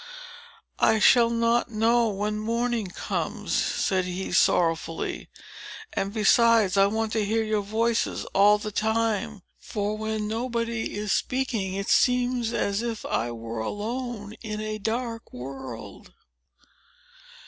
"I 0.79 0.97
shall 0.97 1.29
not 1.29 1.69
know 1.69 2.09
when 2.09 2.39
morning 2.39 2.87
comes," 2.87 3.53
said 3.53 4.05
he 4.05 4.31
sorrowfully. 4.31 5.29
"And 5.93 6.11
besides 6.11 6.75
I 6.75 6.87
want 6.87 7.11
to 7.13 7.23
hear 7.23 7.43
your 7.43 7.61
voices 7.61 8.25
all 8.33 8.57
the 8.57 8.71
time; 8.71 9.43
for, 9.59 9.95
when 9.95 10.27
nobody 10.27 10.95
is 10.95 11.11
speaking, 11.13 11.75
it 11.75 11.89
seems 11.89 12.51
as 12.51 12.81
if 12.81 13.05
I 13.05 13.29
were 13.31 13.59
alone 13.59 14.33
in 14.41 14.59
a 14.59 14.79
dark 14.79 15.31
world!" 15.31 16.11